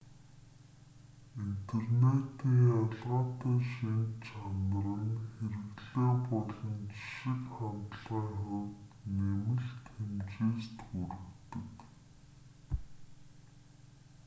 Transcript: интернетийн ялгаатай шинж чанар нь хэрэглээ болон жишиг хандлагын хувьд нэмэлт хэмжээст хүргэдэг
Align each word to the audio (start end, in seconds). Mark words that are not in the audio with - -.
интернетийн 1.45 2.55
ялгаатай 2.77 3.59
шинж 3.71 4.09
чанар 4.25 4.87
нь 5.05 5.21
хэрэглээ 5.33 6.09
болон 6.27 6.77
жишиг 6.95 7.41
хандлагын 7.55 8.37
хувьд 8.47 8.99
нэмэлт 9.17 9.83
хэмжээст 9.95 10.77
хүргэдэг 10.87 11.71